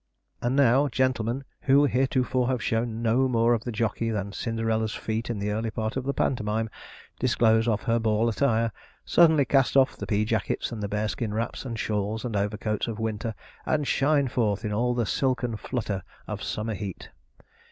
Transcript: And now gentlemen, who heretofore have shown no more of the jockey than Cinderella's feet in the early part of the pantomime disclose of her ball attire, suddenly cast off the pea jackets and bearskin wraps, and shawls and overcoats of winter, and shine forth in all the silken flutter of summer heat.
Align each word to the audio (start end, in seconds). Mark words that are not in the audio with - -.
And 0.41 0.55
now 0.55 0.87
gentlemen, 0.87 1.43
who 1.61 1.85
heretofore 1.85 2.47
have 2.47 2.63
shown 2.63 3.03
no 3.03 3.27
more 3.29 3.53
of 3.53 3.65
the 3.65 3.71
jockey 3.71 4.09
than 4.09 4.33
Cinderella's 4.33 4.95
feet 4.95 5.29
in 5.29 5.37
the 5.37 5.51
early 5.51 5.69
part 5.69 5.95
of 5.95 6.05
the 6.05 6.13
pantomime 6.15 6.71
disclose 7.19 7.67
of 7.67 7.83
her 7.83 7.99
ball 7.99 8.27
attire, 8.27 8.71
suddenly 9.05 9.45
cast 9.45 9.77
off 9.77 9.95
the 9.95 10.07
pea 10.07 10.25
jackets 10.25 10.71
and 10.71 10.81
bearskin 10.89 11.35
wraps, 11.35 11.65
and 11.65 11.77
shawls 11.77 12.25
and 12.25 12.35
overcoats 12.35 12.87
of 12.87 12.97
winter, 12.97 13.35
and 13.63 13.87
shine 13.87 14.27
forth 14.27 14.65
in 14.65 14.73
all 14.73 14.95
the 14.95 15.05
silken 15.05 15.55
flutter 15.55 16.01
of 16.27 16.41
summer 16.41 16.73
heat. 16.73 17.09